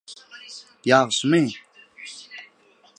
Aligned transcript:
Ýagşymy 0.89 1.45